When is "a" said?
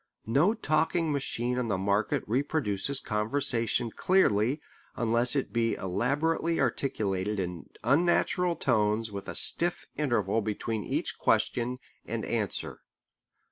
9.29-9.35